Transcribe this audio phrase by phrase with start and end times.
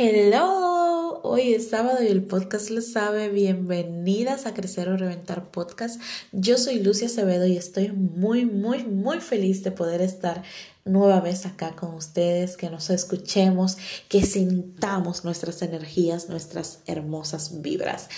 [0.00, 3.30] Hello, hoy es sábado y el podcast lo sabe.
[3.30, 6.00] Bienvenidas a Crecer o Reventar Podcast.
[6.30, 10.44] Yo soy Lucia Acevedo y estoy muy, muy, muy feliz de poder estar
[10.88, 13.78] nueva vez acá con ustedes, que nos escuchemos,
[14.08, 18.08] que sintamos nuestras energías, nuestras hermosas vibras.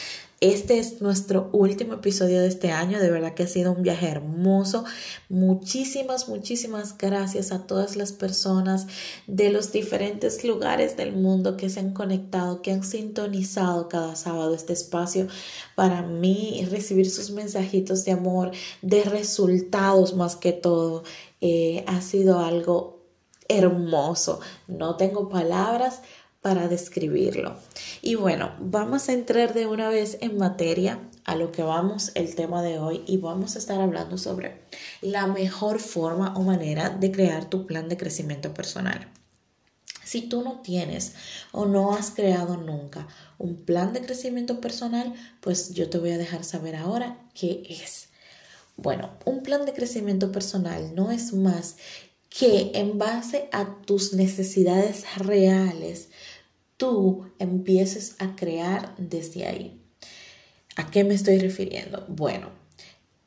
[0.41, 2.99] Este es nuestro último episodio de este año.
[2.99, 4.87] De verdad que ha sido un viaje hermoso.
[5.29, 8.87] Muchísimas, muchísimas gracias a todas las personas
[9.27, 14.55] de los diferentes lugares del mundo que se han conectado, que han sintonizado cada sábado
[14.55, 15.27] este espacio
[15.75, 21.03] para mí recibir sus mensajitos de amor, de resultados más que todo.
[21.41, 23.01] Eh, ha sido algo
[23.49, 24.41] hermoso.
[24.69, 26.03] No tengo palabras
[26.41, 27.57] para describirlo.
[28.01, 32.35] Y bueno, vamos a entrar de una vez en materia a lo que vamos el
[32.35, 34.63] tema de hoy y vamos a estar hablando sobre
[35.03, 39.09] la mejor forma o manera de crear tu plan de crecimiento personal.
[40.03, 41.15] Si tú no tienes
[41.53, 43.07] o no has creado nunca
[43.39, 48.10] un plan de crecimiento personal, pues yo te voy a dejar saber ahora qué es.
[48.83, 51.77] Bueno, un plan de crecimiento personal no es más
[52.31, 56.09] que en base a tus necesidades reales,
[56.79, 59.83] tú empieces a crear desde ahí.
[60.77, 62.07] ¿A qué me estoy refiriendo?
[62.09, 62.51] Bueno,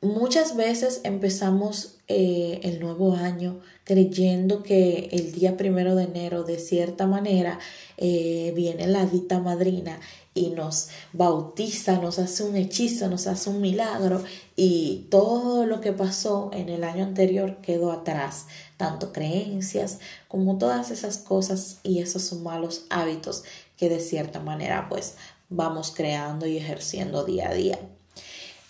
[0.00, 6.58] muchas veces empezamos eh, el nuevo año creyendo que el día primero de enero de
[6.58, 7.60] cierta manera
[7.96, 10.00] eh, viene la dita madrina
[10.34, 14.22] y nos bautiza, nos hace un hechizo, nos hace un milagro.
[14.56, 20.90] Y todo lo que pasó en el año anterior quedó atrás, tanto creencias como todas
[20.90, 23.44] esas cosas y esos malos hábitos
[23.76, 25.14] que de cierta manera pues
[25.48, 27.78] vamos creando y ejerciendo día a día.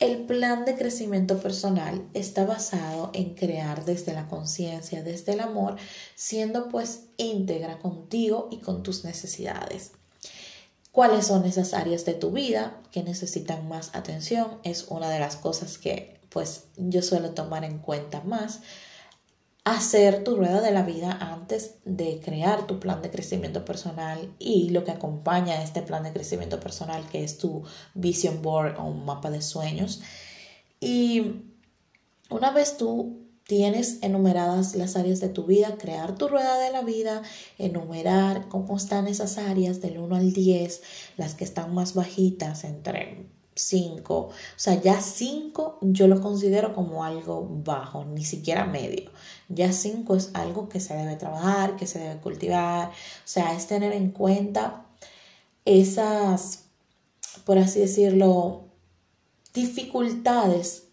[0.00, 5.76] El plan de crecimiento personal está basado en crear desde la conciencia, desde el amor,
[6.14, 9.92] siendo pues íntegra contigo y con tus necesidades
[10.94, 14.60] cuáles son esas áreas de tu vida que necesitan más atención.
[14.62, 18.60] Es una de las cosas que pues yo suelo tomar en cuenta más.
[19.64, 24.70] Hacer tu rueda de la vida antes de crear tu plan de crecimiento personal y
[24.70, 28.84] lo que acompaña a este plan de crecimiento personal que es tu vision board o
[28.84, 30.00] un mapa de sueños.
[30.78, 31.42] Y
[32.30, 36.82] una vez tú tienes enumeradas las áreas de tu vida, crear tu rueda de la
[36.82, 37.22] vida,
[37.58, 40.82] enumerar cómo están esas áreas del 1 al 10,
[41.16, 47.04] las que están más bajitas entre 5, o sea, ya 5 yo lo considero como
[47.04, 49.10] algo bajo, ni siquiera medio.
[49.48, 52.92] Ya 5 es algo que se debe trabajar, que se debe cultivar, o
[53.24, 54.86] sea, es tener en cuenta
[55.64, 56.64] esas,
[57.44, 58.64] por así decirlo,
[59.52, 60.83] dificultades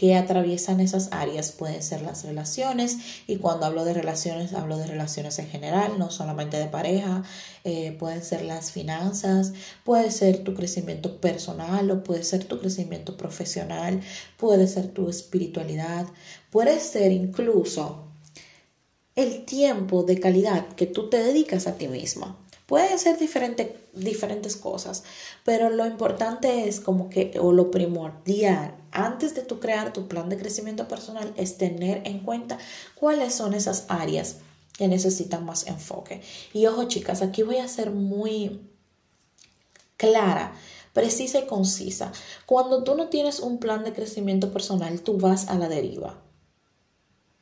[0.00, 2.96] que atraviesan esas áreas pueden ser las relaciones
[3.26, 7.22] y cuando hablo de relaciones hablo de relaciones en general, no solamente de pareja,
[7.64, 9.52] eh, pueden ser las finanzas,
[9.84, 14.00] puede ser tu crecimiento personal o puede ser tu crecimiento profesional,
[14.38, 16.06] puede ser tu espiritualidad,
[16.48, 18.06] puede ser incluso
[19.16, 22.38] el tiempo de calidad que tú te dedicas a ti misma.
[22.70, 25.02] Pueden ser diferentes cosas,
[25.44, 30.28] pero lo importante es como que, o lo primordial, antes de tu crear tu plan
[30.28, 32.58] de crecimiento personal, es tener en cuenta
[32.94, 34.36] cuáles son esas áreas
[34.78, 36.22] que necesitan más enfoque.
[36.52, 38.60] Y ojo chicas, aquí voy a ser muy
[39.96, 40.52] clara,
[40.92, 42.12] precisa y concisa.
[42.46, 46.22] Cuando tú no tienes un plan de crecimiento personal, tú vas a la deriva.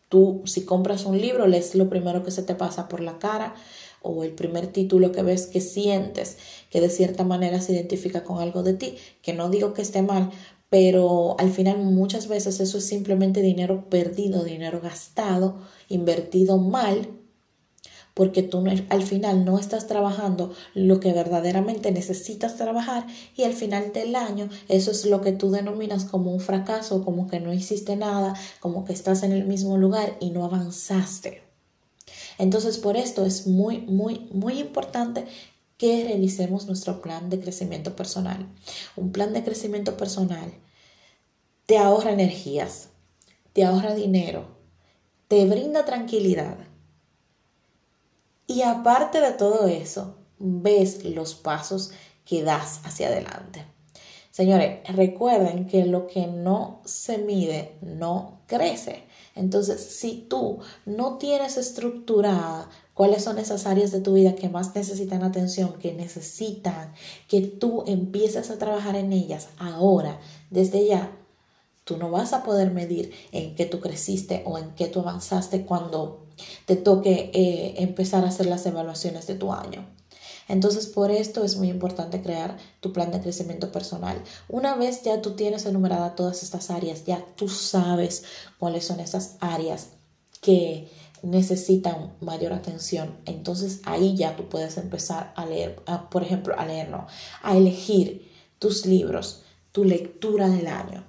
[0.09, 3.55] Tú, si compras un libro, lees lo primero que se te pasa por la cara
[4.03, 6.36] o el primer título que ves que sientes
[6.70, 10.03] que de cierta manera se identifica con algo de ti, que no digo que esté
[10.03, 10.31] mal,
[10.70, 17.09] pero al final muchas veces eso es simplemente dinero perdido, dinero gastado, invertido mal,
[18.19, 23.92] porque tú al final no estás trabajando lo que verdaderamente necesitas trabajar y al final
[23.92, 27.94] del año eso es lo que tú denominas como un fracaso, como que no hiciste
[27.94, 31.47] nada, como que estás en el mismo lugar y no avanzaste.
[32.38, 35.26] Entonces, por esto es muy, muy, muy importante
[35.76, 38.47] que realicemos nuestro plan de crecimiento personal.
[38.97, 40.53] Un plan de crecimiento personal
[41.66, 42.88] te ahorra energías,
[43.53, 44.47] te ahorra dinero,
[45.28, 46.56] te brinda tranquilidad.
[48.47, 51.91] Y aparte de todo eso, ves los pasos
[52.24, 53.65] que das hacia adelante.
[54.38, 59.02] Señores, recuerden que lo que no se mide no crece.
[59.34, 64.76] Entonces, si tú no tienes estructurada cuáles son esas áreas de tu vida que más
[64.76, 66.92] necesitan atención, que necesitan
[67.26, 70.20] que tú empieces a trabajar en ellas ahora,
[70.50, 71.10] desde ya,
[71.82, 75.66] tú no vas a poder medir en qué tú creciste o en qué tú avanzaste
[75.66, 76.28] cuando
[76.64, 79.84] te toque eh, empezar a hacer las evaluaciones de tu año.
[80.48, 84.22] Entonces, por esto es muy importante crear tu plan de crecimiento personal.
[84.48, 88.24] Una vez ya tú tienes enumerada todas estas áreas, ya tú sabes
[88.59, 89.91] cuáles son esas áreas
[90.41, 90.91] que
[91.22, 93.16] necesitan mayor atención.
[93.27, 97.06] Entonces ahí ya tú puedes empezar a leer, por ejemplo, a leer, no,
[97.42, 99.42] a elegir tus libros,
[99.72, 101.04] tu lectura del año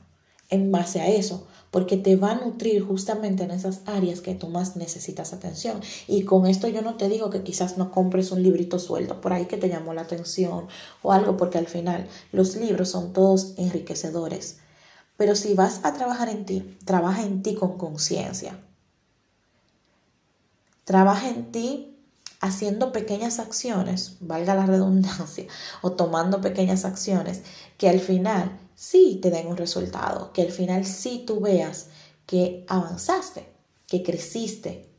[0.49, 4.47] en base a eso, porque te va a nutrir justamente en esas áreas que tú
[4.47, 5.81] más necesitas atención.
[6.07, 9.33] Y con esto yo no te digo que quizás no compres un librito suelto por
[9.33, 10.67] ahí que te llamó la atención
[11.01, 14.57] o algo, porque al final los libros son todos enriquecedores.
[15.17, 18.57] Pero si vas a trabajar en ti, trabaja en ti con conciencia
[20.89, 21.88] Trabaja en ti
[22.39, 25.45] haciendo pequeñas acciones, valga la redundancia,
[25.81, 27.43] o tomando pequeñas acciones
[27.77, 31.87] que al final sí te den un resultado, que al final sí tú veas
[32.25, 33.49] que avanzaste,
[33.87, 34.89] que creciste,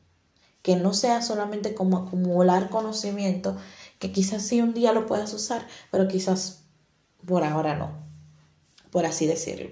[0.62, 3.56] que no sea solamente como acumular conocimiento,
[3.98, 6.64] que quizás sí un día lo puedas usar, pero quizás
[7.26, 7.92] por ahora no,
[8.90, 9.70] por así decirlo.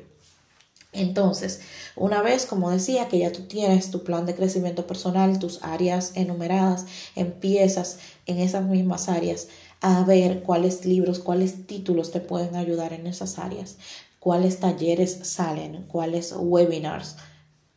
[0.99, 1.61] Entonces,
[1.95, 6.13] una vez, como decía, que ya tú tienes tu plan de crecimiento personal, tus áreas
[6.17, 9.47] enumeradas, empiezas en esas mismas áreas
[9.81, 13.77] a ver cuáles libros, cuáles títulos te pueden ayudar en esas áreas,
[14.19, 17.15] cuáles talleres salen, cuáles webinars.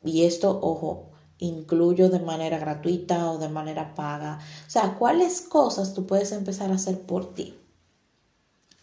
[0.03, 4.39] Y esto, ojo, incluyo de manera gratuita o de manera paga.
[4.65, 7.60] O sea, cuáles cosas tú puedes empezar a hacer por ti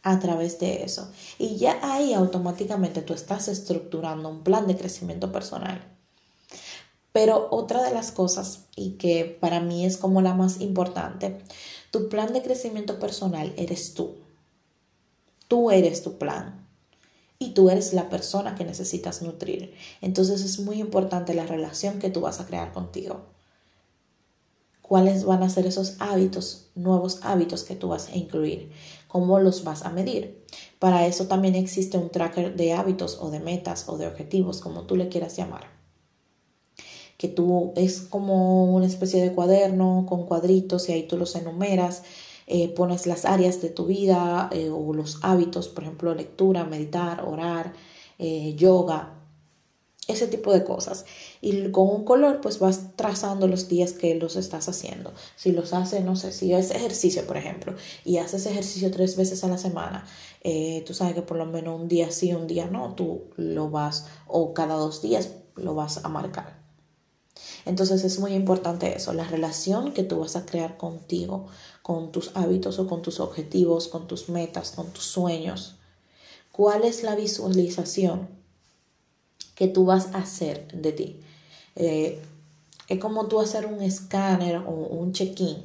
[0.03, 1.11] a través de eso.
[1.39, 5.83] Y ya ahí automáticamente tú estás estructurando un plan de crecimiento personal.
[7.13, 11.39] Pero otra de las cosas, y que para mí es como la más importante,
[11.91, 14.17] tu plan de crecimiento personal eres tú.
[15.49, 16.67] Tú eres tu plan.
[17.41, 19.75] Y tú eres la persona que necesitas nutrir.
[20.01, 23.38] Entonces es muy importante la relación que tú vas a crear contigo
[24.89, 28.71] cuáles van a ser esos hábitos, nuevos hábitos que tú vas a incluir,
[29.07, 30.45] cómo los vas a medir.
[30.79, 34.83] Para eso también existe un tracker de hábitos o de metas o de objetivos, como
[34.83, 35.67] tú le quieras llamar.
[37.19, 42.03] Que tú es como una especie de cuaderno con cuadritos y ahí tú los enumeras,
[42.47, 47.25] eh, pones las áreas de tu vida eh, o los hábitos, por ejemplo, lectura, meditar,
[47.27, 47.75] orar,
[48.19, 49.18] eh, yoga,
[50.09, 51.05] ese tipo de cosas.
[51.41, 55.13] Y con un color, pues vas trazando los días que los estás haciendo.
[55.37, 57.75] Si los haces, no sé, si es ejercicio, por ejemplo,
[58.05, 60.07] y haces ejercicio tres veces a la semana,
[60.43, 63.71] eh, tú sabes que por lo menos un día sí, un día no, tú lo
[63.71, 66.59] vas, o cada dos días lo vas a marcar.
[67.67, 71.49] Entonces es muy importante eso, la relación que tú vas a crear contigo,
[71.83, 75.77] con tus hábitos o con tus objetivos, con tus metas, con tus sueños.
[76.51, 78.38] ¿Cuál es la visualización
[79.59, 81.21] que tú vas a hacer de ti.
[81.75, 82.23] Eh,
[82.87, 85.57] es como tú hacer un escáner o un check-in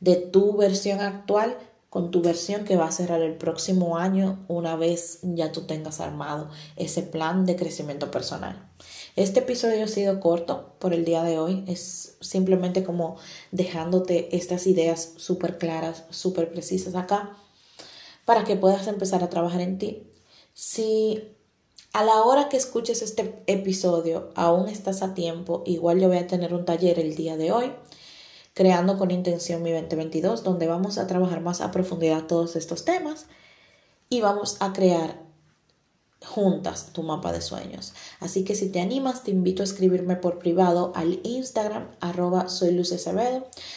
[0.00, 1.56] de tu versión actual
[1.88, 6.00] con tu versión que va a cerrar el próximo año una vez ya tú tengas
[6.00, 8.68] armado ese plan de crecimiento personal.
[9.16, 13.16] Este episodio ha sido corto por el día de hoy, es simplemente como
[13.50, 17.34] dejándote estas ideas súper claras, súper precisas acá
[18.26, 20.02] para que puedas empezar a trabajar en ti.
[20.52, 21.35] Si
[21.96, 25.62] a la hora que escuches este episodio, aún estás a tiempo.
[25.64, 27.72] Igual yo voy a tener un taller el día de hoy,
[28.52, 33.28] creando con intención mi 2022, donde vamos a trabajar más a profundidad todos estos temas
[34.10, 35.22] y vamos a crear
[36.22, 37.94] juntas tu mapa de sueños.
[38.20, 42.78] Así que si te animas, te invito a escribirme por privado al Instagram, arroba soy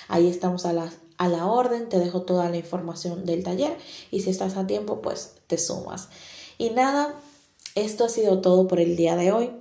[0.09, 3.77] Ahí estamos a la, a la orden, te dejo toda la información del taller
[4.11, 6.09] y si estás a tiempo, pues te sumas.
[6.57, 7.15] Y nada,
[7.75, 9.51] esto ha sido todo por el día de hoy.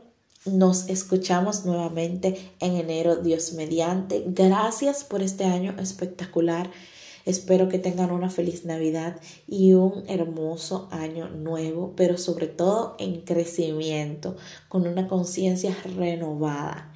[0.45, 4.25] Nos escuchamos nuevamente en enero, Dios mediante.
[4.27, 6.71] Gracias por este año espectacular.
[7.27, 13.21] Espero que tengan una feliz Navidad y un hermoso año nuevo, pero sobre todo en
[13.21, 14.37] crecimiento,
[14.69, 16.95] con una conciencia renovada.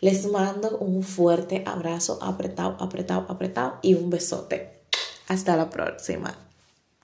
[0.00, 4.82] Les mando un fuerte abrazo apretado, apretado, apretado y un besote.
[5.26, 6.45] Hasta la próxima.